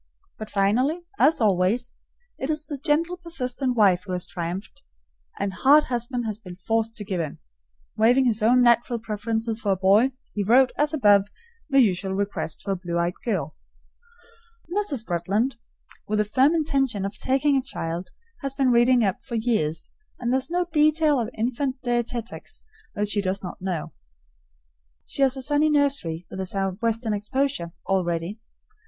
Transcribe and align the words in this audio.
But 0.39 0.49
finally, 0.49 1.01
as 1.19 1.39
always, 1.39 1.93
it 2.39 2.49
is 2.49 2.65
the 2.65 2.79
gentle, 2.79 3.17
persistent 3.17 3.77
wife 3.77 4.05
who 4.07 4.13
has 4.13 4.25
triumphed, 4.25 4.81
and 5.37 5.53
hard 5.53 5.83
husband 5.83 6.25
has 6.25 6.39
been 6.39 6.55
forced 6.55 6.95
to 6.95 7.05
give 7.05 7.21
in. 7.21 7.37
Waiving 7.95 8.25
his 8.25 8.41
own 8.41 8.63
natural 8.63 8.97
preference 8.97 9.45
for 9.59 9.71
a 9.73 9.75
boy, 9.75 10.09
he 10.33 10.41
wrote, 10.41 10.71
as 10.75 10.91
above, 10.91 11.27
the 11.69 11.81
usual 11.81 12.13
request 12.13 12.63
for 12.63 12.71
a 12.71 12.75
blue 12.75 12.97
eyed 12.97 13.13
girl. 13.23 13.55
Mrs. 14.75 15.05
Bretland, 15.05 15.57
with 16.07 16.17
the 16.17 16.25
firm 16.25 16.55
intention 16.55 17.05
of 17.05 17.19
taking 17.19 17.55
a 17.55 17.61
child, 17.61 18.09
has 18.41 18.55
been 18.55 18.71
reading 18.71 19.03
up 19.03 19.21
for 19.21 19.35
years, 19.35 19.91
and 20.17 20.33
there 20.33 20.39
is 20.39 20.49
no 20.49 20.65
detail 20.73 21.19
of 21.19 21.29
infant 21.37 21.75
dietetics 21.83 22.63
that 22.95 23.07
she 23.07 23.21
does 23.21 23.43
not 23.43 23.61
know. 23.61 23.93
She 25.05 25.21
has 25.21 25.37
a 25.37 25.43
sunny 25.43 25.69
nursery, 25.69 26.25
with 26.31 26.41
a 26.41 26.47
southwestern 26.47 27.13
exposure, 27.13 27.73
all 27.85 28.03
ready. 28.03 28.39